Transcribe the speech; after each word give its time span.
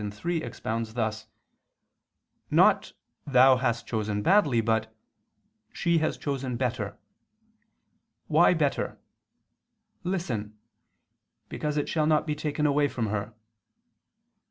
ciii) 0.01 0.41
expounds 0.41 0.95
thus: 0.95 1.27
"Not 2.49 2.93
Thou 3.27 3.57
hast 3.57 3.85
chosen 3.85 4.23
badly 4.23 4.59
but 4.59 4.91
She 5.71 5.99
has 5.99 6.17
chosen 6.17 6.57
better. 6.57 6.97
Why 8.25 8.55
better? 8.55 8.97
Listen 10.03 10.57
because 11.49 11.77
it 11.77 11.87
shall 11.87 12.07
not 12.07 12.25
be 12.25 12.33
taken 12.33 12.65
away 12.65 12.87
from 12.87 13.09
her. 13.09 13.35